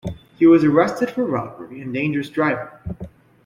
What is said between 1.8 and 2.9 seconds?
dangerous driving.